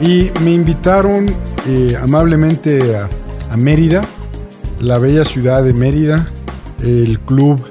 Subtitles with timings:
[0.00, 1.26] Y me invitaron
[1.66, 4.04] eh, amablemente a, Mérida,
[4.80, 6.24] la bella ciudad de Mérida,
[6.82, 7.66] el club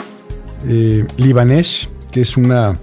[0.68, 2.78] eh, libanés, que es una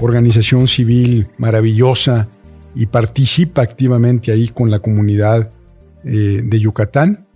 [0.00, 2.28] organización civil maravillosa
[2.74, 5.52] y participa activamente ahí con la comunidad
[6.02, 7.26] eh, de Yucatán,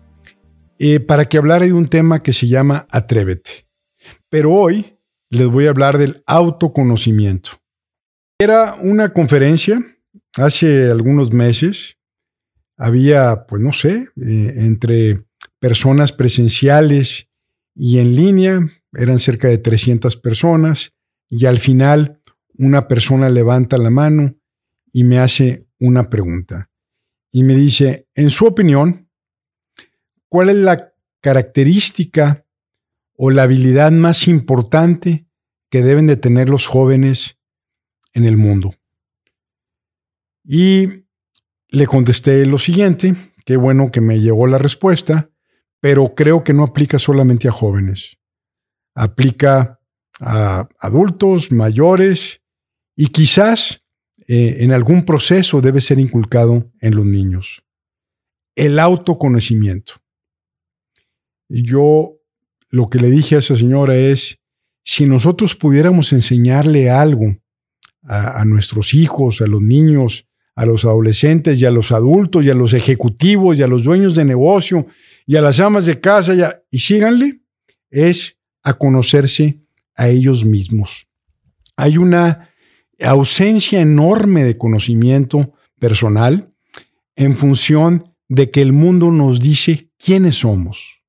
[1.07, 3.67] para que hablara de un tema que se llama Atrévete.
[4.29, 4.99] Pero hoy
[5.31, 7.51] les voy a hablar del autoconocimiento.
[8.39, 9.81] Era una conferencia
[10.37, 11.97] hace algunos meses.
[12.77, 15.25] Había, pues no sé, eh, entre
[15.59, 17.29] personas presenciales
[17.75, 18.61] y en línea,
[18.93, 20.93] eran cerca de 300 personas,
[21.29, 22.21] y al final
[22.57, 24.37] una persona levanta la mano
[24.93, 26.71] y me hace una pregunta.
[27.33, 29.11] Y me dice, en su opinión,
[30.29, 32.45] ¿cuál es la característica
[33.17, 35.27] o la habilidad más importante
[35.71, 37.39] que deben de tener los jóvenes
[38.13, 38.75] en el mundo.
[40.45, 41.07] Y
[41.69, 43.15] le contesté lo siguiente,
[43.45, 45.31] qué bueno que me llegó la respuesta,
[45.81, 48.19] pero creo que no aplica solamente a jóvenes.
[48.95, 49.81] Aplica
[50.21, 52.43] a adultos, mayores
[52.97, 53.85] y quizás
[54.29, 57.65] eh, en algún proceso debe ser inculcado en los niños.
[58.55, 59.95] El autoconocimiento.
[61.49, 62.17] Yo
[62.71, 64.41] lo que le dije a esa señora es,
[64.85, 67.37] si nosotros pudiéramos enseñarle algo
[68.03, 72.55] a, nuestros hijos, a los niños, a los adolescentes y a los adultos y a
[72.55, 74.87] los ejecutivos y a los dueños de negocio
[75.27, 77.41] y a las amas de casa y, y síganle,
[77.91, 79.61] es a conocerse
[79.97, 81.07] a ellos mismos.
[81.77, 82.51] Hay una
[83.01, 86.53] ausencia enorme de conocimiento personal
[87.17, 91.01] en función de que el mundo nos dice quiénes somos.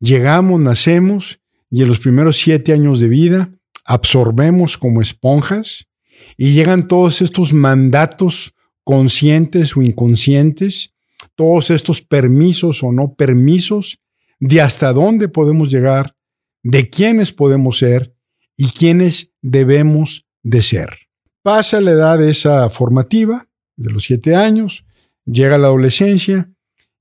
[0.00, 5.88] Llegamos, nacemos y en los primeros siete años de vida absorbemos como esponjas
[6.36, 8.54] y llegan todos estos mandatos
[8.84, 10.94] conscientes o inconscientes,
[11.34, 13.98] todos estos permisos o no permisos
[14.38, 16.16] de hasta dónde podemos llegar,
[16.62, 18.14] de quiénes podemos ser
[18.56, 20.90] y quiénes debemos de ser.
[21.42, 24.84] Pasa la edad esa formativa de los siete años,
[25.24, 26.50] llega la adolescencia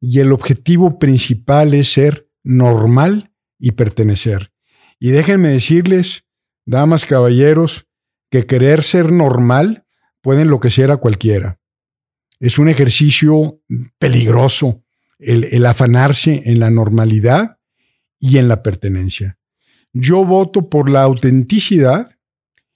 [0.02, 4.52] y el objetivo principal es ser normal y pertenecer.
[5.00, 6.26] Y déjenme decirles,
[6.66, 7.88] damas, caballeros,
[8.30, 9.86] que querer ser normal
[10.22, 11.60] puede enloquecer a cualquiera.
[12.44, 13.62] Es un ejercicio
[13.98, 14.84] peligroso
[15.20, 17.58] el, afanarse en la normalidad
[18.20, 19.38] y en la pertenencia.
[19.94, 22.18] Yo voto por la autenticidad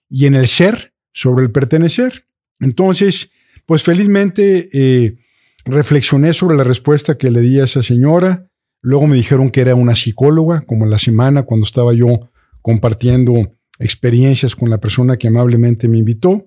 [0.10, 2.28] y en el ser sobre el pertenecer.
[2.60, 3.30] Entonces,
[3.66, 5.18] pues felizmente eh,
[5.66, 8.48] reflexioné sobre la respuesta que le di a esa señora
[8.82, 12.30] Luego me dijeron que era una psicóloga, como la semana cuando estaba yo
[12.62, 13.34] compartiendo
[13.80, 16.46] experiencias con la persona que amablemente me invitó.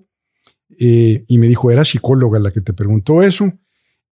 [0.79, 3.51] Eh, y me dijo, era psicóloga la que te preguntó eso.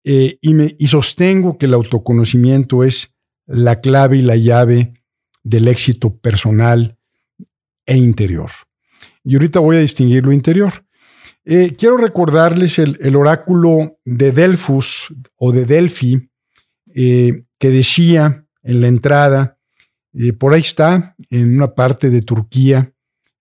[0.03, 3.15] Eh, y, me, y sostengo que el autoconocimiento es
[3.45, 4.93] la clave y la llave
[5.43, 6.97] del éxito personal
[7.85, 8.51] e interior.
[9.23, 10.85] Y ahorita voy a distinguir lo interior.
[11.45, 16.29] Eh, quiero recordarles el, el, oráculo de Delfus o de Delphi,
[16.93, 19.59] que decía en la entrada,
[20.39, 22.93] por ahí está, en una parte de Turquía,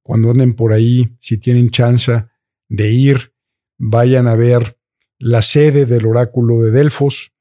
[0.03, 2.25] cuando anden por ahí, si tienen chance
[2.69, 3.33] de ir,
[3.79, 4.79] vayan a ver
[5.19, 7.33] la sede del oráculo de Delfos,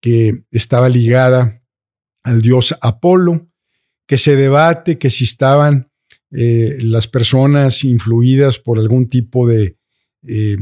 [0.00, 1.62] que estaba ligada
[2.22, 3.48] al dios Apolo,
[4.06, 5.90] que se debate que si estaban
[6.30, 9.76] eh, las personas influidas por algún tipo de
[10.26, 10.56] eh,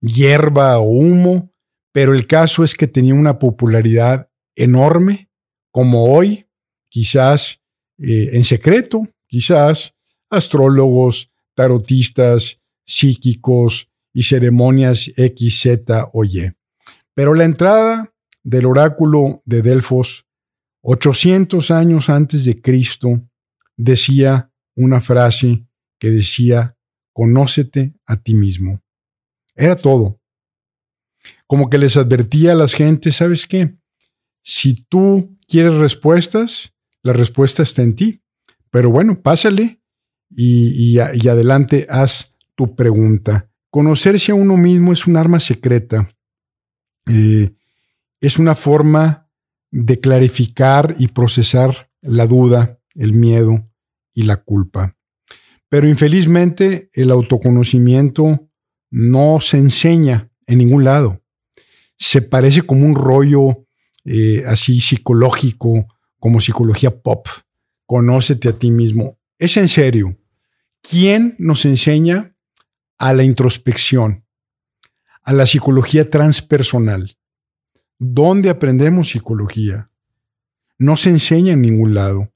[0.00, 1.52] hierba o humo,
[1.92, 5.30] pero el caso es que tenía una popularidad enorme,
[5.70, 6.46] como hoy,
[6.88, 7.62] quizás
[7.98, 9.94] eh, en secreto, quizás
[10.30, 16.52] astrólogos, tarotistas, psíquicos y ceremonias X, Z o Y.
[17.14, 20.26] Pero la entrada del oráculo de Delfos,
[20.82, 23.28] 800 años antes de Cristo,
[23.76, 25.66] decía una frase
[25.98, 26.76] que decía,
[27.12, 28.82] conócete a ti mismo.
[29.54, 30.20] Era todo.
[31.46, 33.74] Como que les advertía a las gentes, ¿sabes qué?
[34.42, 38.22] Si tú quieres respuestas, la respuesta está en ti.
[38.70, 39.80] Pero bueno, pásale
[40.30, 43.48] y, adelante, haz tu pregunta.
[43.70, 46.08] Conocerse a uno mismo es un arma secreta.
[47.06, 47.52] Eh,
[48.20, 49.28] es una forma
[49.70, 53.68] de clarificar y procesar la duda, el miedo
[54.12, 54.96] y la culpa.
[55.68, 58.48] Pero infelizmente el autoconocimiento
[58.90, 61.22] no se enseña en ningún lado.
[61.98, 63.66] Se parece como un rollo
[64.04, 65.86] eh, así psicológico,
[66.18, 67.26] como psicología pop.
[67.84, 69.18] Conócete a ti mismo.
[69.38, 70.16] Es en serio.
[70.80, 72.35] ¿Quién nos enseña
[72.98, 74.24] a la introspección,
[75.22, 77.16] a la psicología transpersonal?
[77.98, 79.90] ¿Dónde aprendemos psicología?
[80.78, 82.32] No se enseña en ningún lado.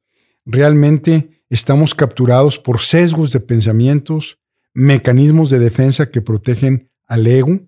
[0.46, 4.38] Realmente estamos capturados por sesgos de pensamientos,
[4.72, 7.60] mecanismos de defensa que protegen al ego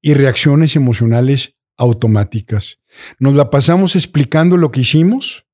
[0.00, 2.78] y reacciones emocionales automáticas.
[3.18, 5.46] Nos la pasamos explicando lo que hicimos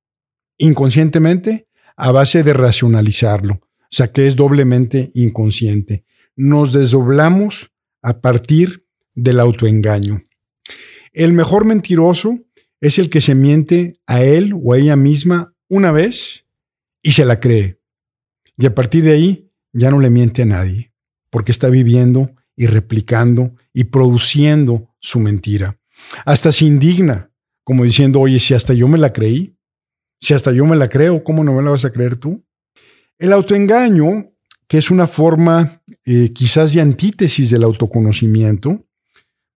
[0.59, 6.05] inconscientemente a base de racionalizarlo, o sea que es doblemente inconsciente.
[6.43, 7.71] Nos desdoblamos
[8.01, 10.25] a partir del autoengaño.
[11.13, 12.39] El mejor mentiroso
[12.81, 16.47] es el que se miente a él o a ella misma una vez
[17.03, 17.79] y se la cree.
[18.57, 20.95] Y a partir de ahí ya no le miente a nadie,
[21.29, 25.79] porque está viviendo y replicando y produciendo su mentira.
[26.25, 27.31] Hasta se indigna,
[27.65, 29.59] como diciendo, oye, si hasta yo me la creí,
[30.19, 32.43] si hasta yo me la creo, ¿cómo no me la vas a creer tú?
[33.19, 34.33] El autoengaño,
[34.67, 38.87] que es una forma eh, quizás de antítesis del autoconocimiento,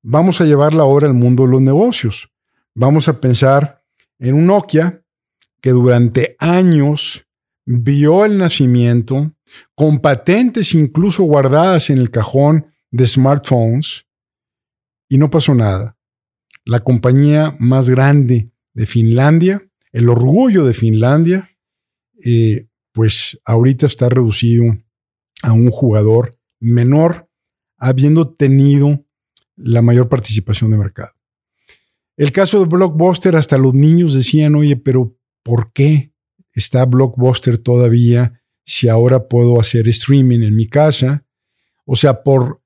[0.02, 2.30] vamos a llevarla ahora al mundo de los negocios.
[2.74, 3.84] Vamos a pensar
[4.18, 5.04] en un Nokia
[5.60, 7.26] que durante años
[7.64, 9.32] vio el nacimiento,
[9.74, 14.06] con patentes incluso guardadas en el cajón de smartphones,
[15.08, 15.96] y no pasó nada.
[16.64, 19.62] La compañía más grande de Finlandia,
[19.92, 21.50] el orgullo de Finlandia,
[22.24, 24.78] eh, pues ahorita está reducido
[25.42, 27.28] a un jugador menor,
[27.76, 29.04] habiendo tenido
[29.56, 31.12] la mayor participación de mercado.
[32.16, 36.12] El caso de Blockbuster, hasta los niños decían, oye, pero ¿por qué
[36.52, 41.26] está Blockbuster todavía si ahora puedo hacer streaming en mi casa?
[41.84, 42.62] O sea, por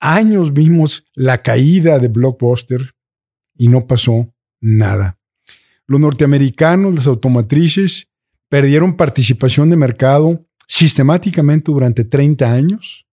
[0.00, 2.94] años vimos la caída de Blockbuster
[3.54, 5.18] y no pasó nada.
[5.86, 8.08] Los norteamericanos, las automatrices,
[8.48, 13.06] perdieron participación de mercado sistemáticamente durante 30 años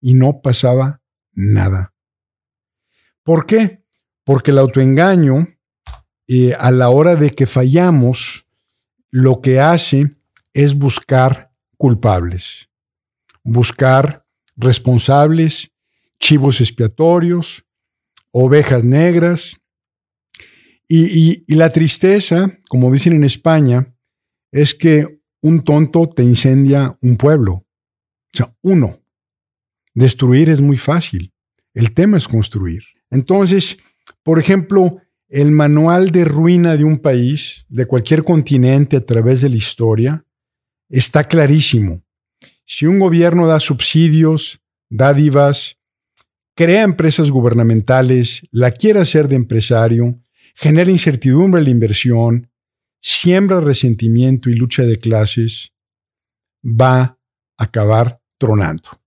[0.00, 1.02] y no pasaba
[1.32, 1.94] nada.
[3.22, 3.82] ¿Por qué?
[4.24, 5.48] Porque el autoengaño,
[6.28, 8.46] eh, a la hora de que fallamos,
[9.10, 10.16] lo que hace
[10.52, 12.68] es buscar culpables,
[13.42, 15.72] buscar responsables,
[16.18, 17.64] chivos expiatorios,
[18.30, 19.60] ovejas negras.
[20.88, 23.92] y, la tristeza, como dicen en España,
[24.52, 27.52] es que un tonto te incendia un pueblo.
[27.52, 27.66] O
[28.32, 29.00] sea, uno.
[29.94, 31.32] Destruir es muy fácil.
[31.72, 32.82] El tema es construir.
[33.10, 33.78] Entonces,
[34.22, 34.98] por ejemplo,
[35.28, 40.24] el manual de ruina de un país, de cualquier continente a través de la historia,
[40.88, 42.02] está clarísimo.
[42.64, 45.78] Si un gobierno da subsidios, dádivas,
[46.54, 50.20] crea empresas gubernamentales, la quiere hacer de empresario,
[50.54, 52.50] genera incertidumbre en la inversión,
[53.06, 55.72] siembra resentimiento y lucha de clases,
[56.64, 57.18] va a
[57.56, 59.00] acabar tronando.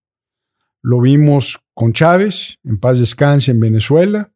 [0.82, 4.34] Lo vimos con Chávez, en paz descanse en Venezuela.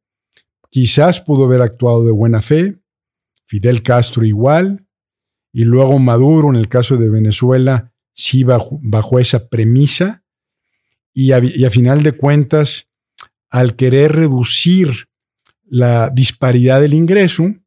[0.69, 2.77] Quizás pudo haber actuado de buena fe.
[3.45, 4.85] Fidel Castro igual.
[5.53, 10.25] Y luego Maduro, en el caso de Venezuela, sí bajo, esa premisa.
[11.13, 12.89] Y a final de cuentas,
[13.49, 15.07] al querer reducir
[15.63, 17.62] la disparidad del ingreso,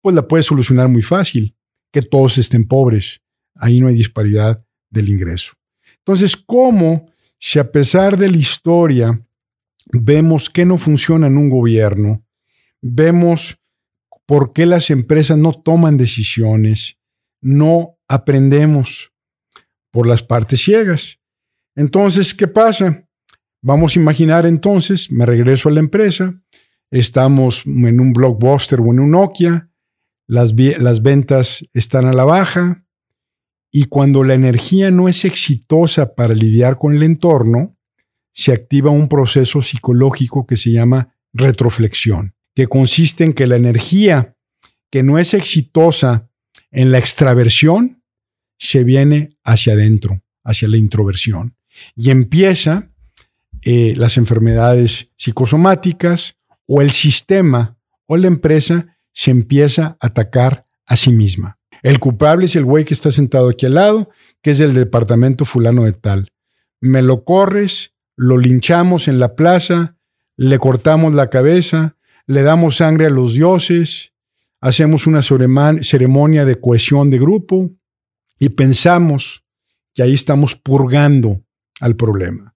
[0.00, 1.56] pues la puede solucionar muy fácil,
[1.92, 3.20] que todos estén pobres.
[3.54, 5.52] Ahí no hay disparidad del ingreso.
[5.98, 9.24] Entonces, ¿cómo si a pesar de la historia
[9.92, 12.24] vemos que no funciona en un gobierno,
[12.80, 13.58] vemos
[14.26, 16.98] por qué las empresas no toman decisiones,
[17.40, 19.12] no aprendemos
[19.90, 21.18] por las partes ciegas.
[21.74, 23.08] Entonces, ¿qué pasa?
[23.62, 26.40] Vamos a imaginar entonces, me regreso a la empresa,
[26.90, 29.67] estamos en un blockbuster o en un Nokia,
[30.28, 32.84] las, las ventas están a la baja,
[33.70, 37.76] y cuando la energía no es exitosa para lidiar con el entorno,
[38.32, 44.36] se activa un proceso psicológico que se llama retroflexión, que consiste en que la energía
[44.90, 46.30] que no es exitosa
[46.70, 48.02] en la extraversión
[48.58, 51.56] se viene hacia adentro, hacia la introversión.
[51.94, 52.90] Y empieza
[53.62, 60.94] eh, las enfermedades psicosomáticas o el sistema o la empresa se empieza a atacar a
[60.94, 61.58] sí misma.
[61.82, 64.10] El culpable es el güey que está sentado aquí al lado,
[64.42, 66.30] que es del departamento fulano de tal.
[66.80, 69.96] Me lo corres, lo linchamos en la plaza,
[70.36, 71.96] le cortamos la cabeza,
[72.28, 74.12] le damos sangre a los dioses,
[74.60, 77.72] hacemos una ceremonia de cohesión de grupo
[78.38, 79.44] y pensamos
[79.94, 81.42] que ahí estamos purgando
[81.80, 82.54] al problema.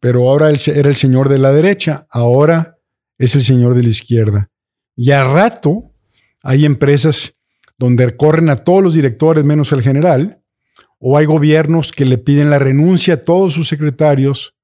[0.00, 2.78] Pero ahora era el señor de la derecha, ahora
[3.16, 4.50] es el señor de la izquierda.
[4.96, 5.92] Y a rato
[6.42, 7.34] hay empresas
[7.78, 10.42] donde corren a todos los directores menos el general,
[10.98, 14.56] o hay gobiernos que le piden la renuncia a todos sus secretarios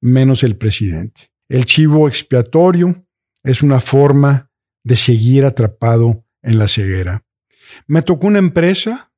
[0.00, 1.30] menos el presidente.
[1.48, 3.06] El chivo expiatorio
[3.42, 4.50] es una forma
[4.84, 7.24] de seguir atrapado en la ceguera.
[7.86, 9.12] Me tocó una empresa,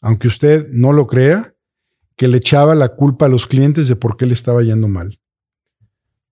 [0.00, 1.54] aunque usted no lo crea,
[2.16, 5.20] que le echaba la culpa a los clientes de por qué le estaba yendo mal.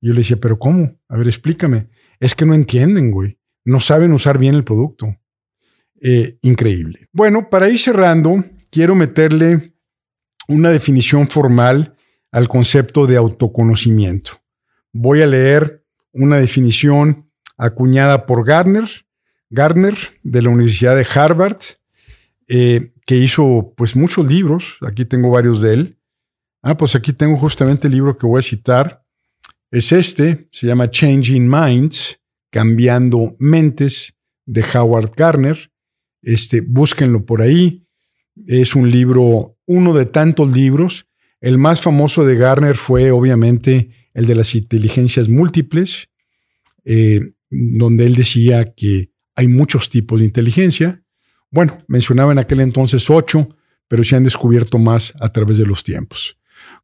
[0.01, 0.99] yo le decía, pero ¿cómo?
[1.09, 1.89] A ver, explícame.
[2.21, 3.39] Es que no entienden, güey.
[3.65, 5.17] No saben usar bien el producto.
[6.03, 7.09] Eh, increíble.
[7.13, 9.75] Bueno, para ir cerrando, quiero meterle
[10.49, 11.95] una definición formal
[12.31, 14.33] al concepto de autoconocimiento.
[14.93, 18.89] Voy a leer una definición acuñada por Gardner,
[19.51, 21.59] Gardner de la Universidad de Harvard,
[22.49, 24.79] eh, que hizo pues muchos libros.
[24.87, 25.99] Aquí tengo varios de él.
[26.63, 29.06] Ah, pues aquí tengo justamente el libro que voy a citar.
[29.77, 32.19] Es este, se llama Changing Minds,
[32.51, 34.17] Cambiando Mentes,
[34.47, 35.71] de Howard Gardner.
[36.23, 37.87] Este, búsquenlo por ahí.
[38.47, 41.07] Es un libro, uno de tantos libros.
[41.43, 46.09] El más famoso de Garner fue obviamente el de las inteligencias múltiples,
[46.87, 51.05] eh, donde él decía que hay muchos tipos de inteligencia.
[51.51, 53.55] Bueno, mencionaba en aquel entonces ocho,
[53.89, 56.39] pero se han descubierto más a través de los tiempos.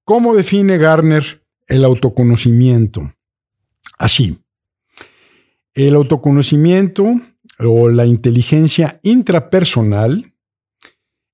[0.04, 1.41] ¿Cómo define Garner
[1.72, 3.14] el autoconocimiento?
[3.98, 4.38] Así.
[5.74, 7.06] El autoconocimiento
[7.60, 10.34] o la inteligencia intrapersonal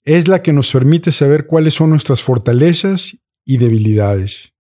[0.05, 4.55] es la que nos permite saber cuáles son nuestras fortalezas y debilidades,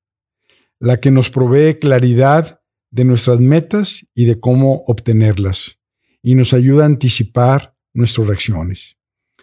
[0.80, 5.78] la que nos provee claridad de nuestras metas y de cómo obtenerlas,
[6.22, 8.96] y nos ayuda a anticipar nuestras reacciones.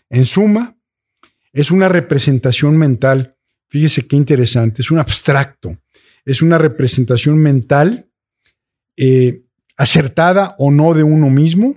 [0.09, 0.77] En suma,
[1.53, 3.37] es una representación mental,
[3.69, 5.77] fíjese qué interesante, es un abstracto,
[6.25, 8.09] es una representación mental
[8.97, 9.43] eh,
[9.77, 11.75] acertada o no de uno mismo,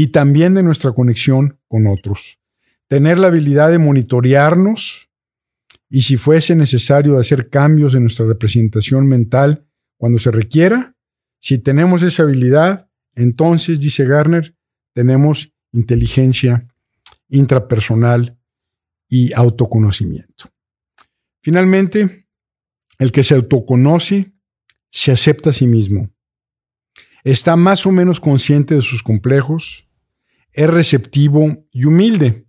[0.00, 2.38] y también de nuestra conexión con otros.
[2.88, 5.10] Tener la habilidad de monitorearnos
[5.90, 9.66] y si fuese necesario hacer cambios en nuestra representación mental
[9.98, 10.96] cuando se requiera,
[11.38, 14.56] si tenemos esa habilidad, entonces, dice Garner,
[14.94, 16.66] tenemos inteligencia
[17.28, 18.38] intrapersonal
[19.06, 20.50] y autoconocimiento.
[21.42, 22.26] Finalmente,
[23.00, 24.32] el que se autoconoce
[24.92, 26.08] se acepta a sí mismo
[27.24, 29.88] está más o menos consciente de sus complejos,
[30.52, 32.46] es receptivo y humilde,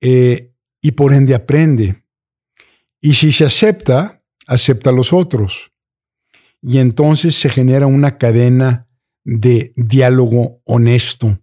[0.00, 2.04] eh, y por ende aprende.
[3.00, 5.72] Y si se acepta, acepta a los otros.
[6.60, 8.88] Y entonces se genera una cadena
[9.24, 11.40] de diálogo honesto,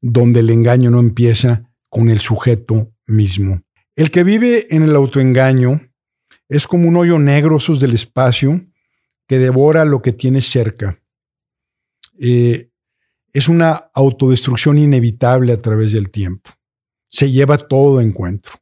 [0.00, 3.62] donde el engaño no empieza con el sujeto mismo.
[3.96, 5.87] El que vive en el autoengaño
[6.48, 8.66] es como un hoyo negro sus del espacio
[9.26, 11.00] que devora lo que tiene cerca.
[12.20, 12.70] Eh,
[13.32, 16.50] es una autodestrucción inevitable a través del tiempo.
[17.10, 18.54] Se lleva todo encuentro.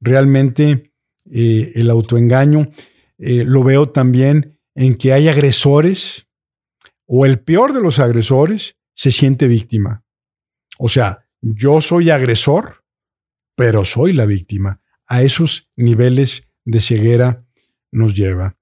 [0.00, 0.92] Realmente
[1.30, 2.70] eh, el autoengaño
[3.18, 6.28] eh, lo veo también en que hay agresores
[7.06, 10.04] o el peor de los agresores se siente víctima.
[10.78, 12.84] O sea, yo soy agresor,
[13.54, 14.80] pero soy la víctima.
[15.06, 17.46] A esos niveles de ceguera
[17.92, 18.56] nos lleva.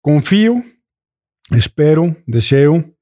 [0.00, 0.62] Confío,
[1.50, 2.96] espero, deseo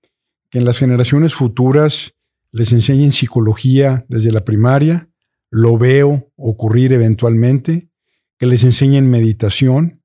[0.51, 2.15] que en las generaciones futuras
[2.53, 5.09] les enseñen psicología desde la primaria,
[5.51, 7.91] lo veo ocurrir eventualmente,
[8.39, 10.03] que les enseñen meditación,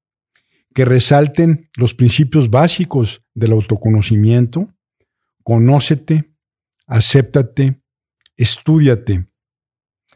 [0.74, 4.74] que resalten los principios básicos del autoconocimiento,
[5.44, 6.34] conócete,
[6.86, 7.82] acéptate,
[8.36, 9.28] estudiate.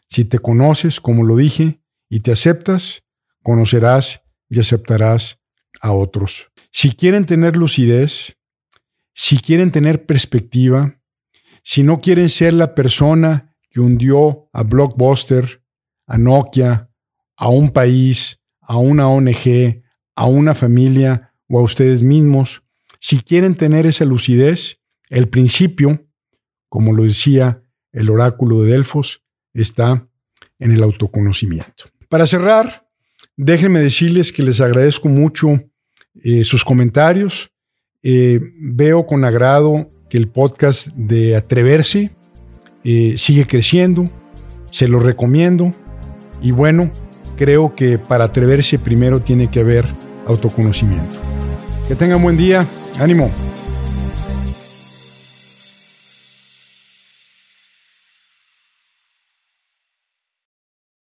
[0.08, 3.06] Si te conoces, como lo dije, y te aceptas,
[3.50, 5.40] conocerás y aceptarás
[5.82, 6.52] a otros.
[6.72, 8.38] Si quieren tener lucidez,
[9.16, 11.02] si quieren tener perspectiva,
[11.64, 15.64] si no quieren ser la persona que hundió a Blockbuster,
[16.06, 16.92] a Nokia,
[17.38, 19.78] a un país, a una ONG,
[20.16, 22.62] a una familia o a ustedes mismos,
[23.00, 24.80] si quieren tener esa lucidez,
[25.10, 26.08] el principio,
[26.68, 29.24] como lo decía el oráculo de Delfos,
[29.56, 30.08] está
[30.60, 31.86] en el autoconocimiento.
[32.10, 32.89] Para cerrar,
[33.40, 35.64] déjenme decirles que les agradezco mucho
[36.26, 37.50] eh, sus comentarios,
[38.04, 38.42] eh,
[38.74, 42.12] veo con agrado que el podcast de Atreverse
[42.84, 44.06] eh, sigue creciendo,
[44.72, 45.74] se lo recomiendo
[46.42, 46.92] y bueno,
[47.38, 49.86] creo que para atreverse primero tiene que haber
[50.28, 51.16] autoconocimiento.
[51.88, 52.68] Que tengan buen día,
[53.00, 53.32] ánimo.